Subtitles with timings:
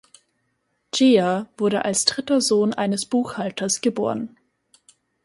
[0.91, 4.35] Ghia wurde als dritter Sohn eines Buchhalters geboren.